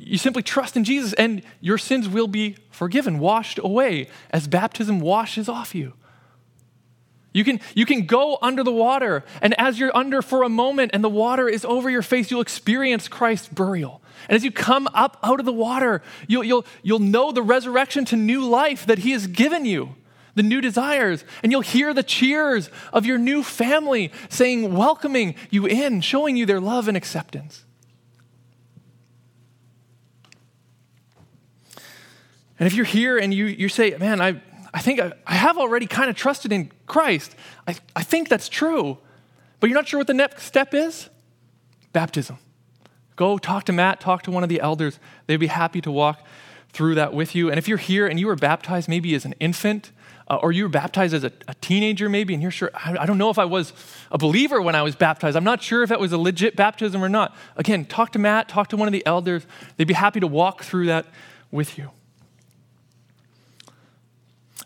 [0.07, 4.99] You simply trust in Jesus, and your sins will be forgiven, washed away, as baptism
[4.99, 5.93] washes off you.
[7.33, 10.91] You can, you can go under the water, and as you're under for a moment
[10.93, 14.01] and the water is over your face, you'll experience Christ's burial.
[14.27, 18.05] And as you come up out of the water, you'll, you'll, you'll know the resurrection
[18.05, 19.95] to new life that He has given you,
[20.33, 21.23] the new desires.
[21.43, 26.47] And you'll hear the cheers of your new family saying, welcoming you in, showing you
[26.47, 27.65] their love and acceptance.
[32.59, 34.41] And if you're here and you, you say, man, I,
[34.73, 37.35] I think I, I have already kind of trusted in Christ.
[37.67, 38.97] I, I think that's true.
[39.59, 41.09] But you're not sure what the next step is?
[41.93, 42.37] Baptism.
[43.15, 44.99] Go talk to Matt, talk to one of the elders.
[45.25, 46.25] They'd be happy to walk
[46.69, 47.49] through that with you.
[47.49, 49.91] And if you're here and you were baptized maybe as an infant,
[50.29, 53.05] uh, or you were baptized as a, a, teenager maybe, and you're sure, I, I
[53.05, 53.73] don't know if I was
[54.11, 55.37] a believer when I was baptized.
[55.37, 57.35] I'm not sure if that was a legit baptism or not.
[57.55, 59.47] Again, talk to Matt, talk to one of the elders.
[59.77, 61.07] They'd be happy to walk through that
[61.49, 61.91] with you.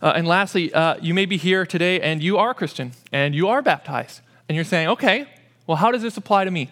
[0.02, 3.48] Uh, and lastly, uh, you may be here today and you are Christian and you
[3.50, 4.22] are baptized.
[4.50, 5.28] And you're saying, okay,
[5.68, 6.70] well, how does this apply to me?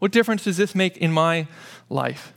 [0.00, 1.46] What difference does this make in my
[1.88, 2.32] life?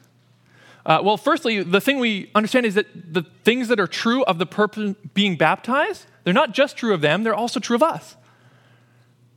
[0.86, 4.38] Uh, well, firstly, the thing we understand is that the things that are true of
[4.38, 8.16] the person being baptized, they're not just true of them, they're also true of us.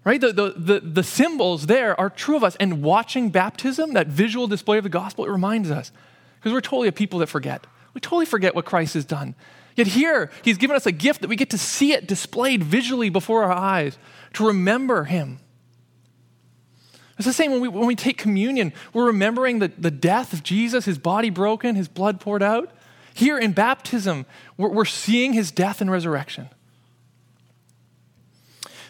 [0.04, 0.20] Right?
[0.20, 2.56] The, the, the, the symbols there are true of us.
[2.56, 5.92] And watching baptism, that visual display of the gospel, it reminds us.
[6.38, 7.66] Because we're totally a people that forget.
[7.94, 9.34] We totally forget what Christ has done.
[9.76, 13.08] Yet here, he's given us a gift that we get to see it displayed visually
[13.08, 13.98] before our eyes,
[14.34, 15.38] to remember him.
[17.16, 20.42] It's the same when we, when we take communion, we're remembering the, the death of
[20.42, 22.70] Jesus, his body broken, his blood poured out.
[23.14, 26.48] Here in baptism, we're, we're seeing his death and resurrection.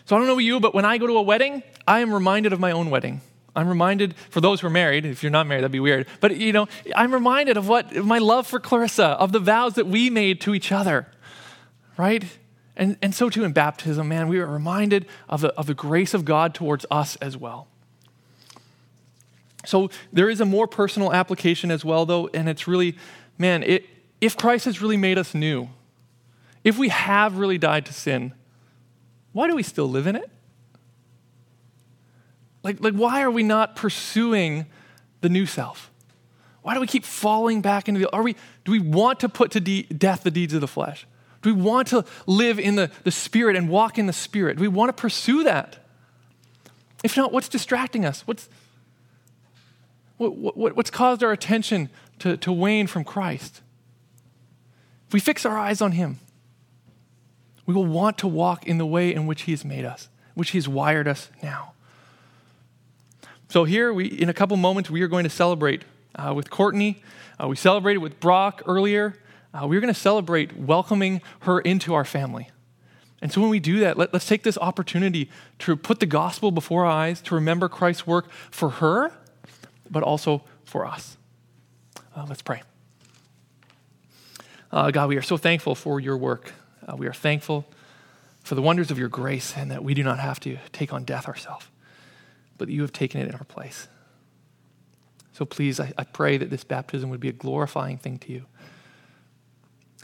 [0.06, 2.52] So I don't know you, but when I go to a wedding, I am reminded
[2.52, 3.20] of my own wedding.
[3.56, 6.36] I'm reminded, for those who are married, if you're not married, that'd be weird, but
[6.36, 10.10] you know, I'm reminded of what my love for Clarissa, of the vows that we
[10.10, 11.06] made to each other,
[11.96, 12.24] right?
[12.76, 16.14] And, and so too in baptism, man, we are reminded of the, of the grace
[16.14, 17.68] of God towards us as well.
[19.64, 22.96] So there is a more personal application as well, though, and it's really,
[23.38, 23.86] man, it,
[24.20, 25.68] if Christ has really made us new,
[26.64, 28.32] if we have really died to sin,
[29.32, 30.30] why do we still live in it?
[32.64, 34.66] Like, like why are we not pursuing
[35.20, 35.92] the new self?
[36.62, 38.34] Why do we keep falling back into the are we
[38.64, 41.06] do we want to put to de- death the deeds of the flesh?
[41.42, 44.56] Do we want to live in the, the spirit and walk in the spirit?
[44.56, 45.76] Do we want to pursue that?
[47.04, 48.26] If not, what's distracting us?
[48.26, 48.48] What's
[50.16, 51.90] what, what, what's caused our attention
[52.20, 53.60] to, to wane from Christ?
[55.08, 56.18] If we fix our eyes on Him,
[57.66, 60.50] we will want to walk in the way in which He has made us, which
[60.50, 61.73] He has wired us now.
[63.54, 65.84] So, here, we, in a couple moments, we are going to celebrate
[66.16, 67.00] uh, with Courtney.
[67.40, 69.14] Uh, we celebrated with Brock earlier.
[69.54, 72.50] Uh, we're going to celebrate welcoming her into our family.
[73.22, 75.30] And so when we do that, let, us take this opportunity
[75.60, 79.12] to put the gospel before our eyes, to remember Christ's work for her,
[79.88, 81.16] but also for us.
[82.16, 82.64] Uh, let's pray.
[84.72, 86.54] Uh, God, we are so thankful for your work.
[86.88, 87.66] Uh, we are thankful
[88.42, 91.04] for the wonders of your grace and that we do not have to take on
[91.04, 91.68] death ourselves,
[92.58, 93.88] but you have taken it in our place.
[95.32, 98.46] So please, I, I pray that this baptism would be a glorifying thing to you.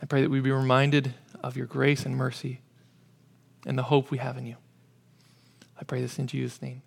[0.02, 2.60] I pray that we be reminded of your grace and mercy
[3.66, 4.56] and the hope we have in you.
[5.80, 6.82] I pray this in Jesus' name.